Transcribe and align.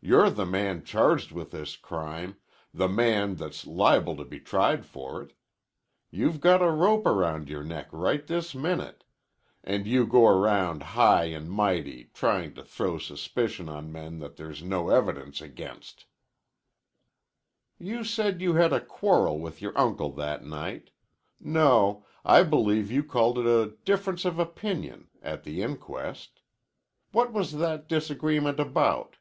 You're 0.00 0.30
the 0.30 0.46
man 0.46 0.84
charged 0.84 1.32
with 1.32 1.50
this 1.50 1.76
crime 1.76 2.36
the 2.72 2.86
man 2.88 3.34
that's 3.34 3.66
liable 3.66 4.16
to 4.16 4.24
be 4.24 4.38
tried 4.38 4.86
for 4.86 5.20
it. 5.20 5.32
You've 6.08 6.40
got 6.40 6.62
a 6.62 6.70
rope 6.70 7.04
round 7.04 7.48
your 7.48 7.64
neck 7.64 7.88
right 7.90 8.24
this 8.24 8.54
minute 8.54 9.02
and 9.64 9.88
you 9.88 10.06
go 10.06 10.26
around 10.28 10.82
high 10.94 11.24
and 11.26 11.50
mighty 11.50 12.10
trying 12.14 12.54
to 12.54 12.62
throw 12.62 12.96
suspicion 12.98 13.68
on 13.68 13.90
men 13.92 14.20
that 14.20 14.36
there's 14.36 14.62
no 14.62 14.88
evidence 14.88 15.40
against." 15.40 16.06
"You 17.78 18.04
said 18.04 18.40
you 18.40 18.54
had 18.54 18.72
a 18.72 18.80
quarrel 18.80 19.40
with 19.40 19.60
your 19.60 19.76
uncle 19.76 20.12
that 20.12 20.44
night 20.44 20.90
no, 21.40 22.06
I 22.24 22.44
believe 22.44 22.90
you 22.92 23.02
called 23.02 23.36
it 23.36 23.46
a 23.46 23.74
difference 23.84 24.24
of 24.24 24.38
opinion, 24.38 25.08
at 25.22 25.42
the 25.42 25.60
inquest. 25.60 26.40
What 27.10 27.32
was 27.32 27.52
that 27.58 27.88
disagreement 27.88 28.60
about?" 28.60 29.16